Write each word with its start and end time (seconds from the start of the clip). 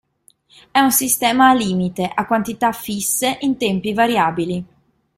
È 0.71 0.79
un 0.79 0.91
sistema 0.91 1.49
"a 1.49 1.53
limite", 1.53 2.09
a 2.11 2.25
quantità 2.25 2.71
fisse 2.71 3.37
in 3.41 3.55
tempi 3.55 3.93
variabili. 3.93 4.65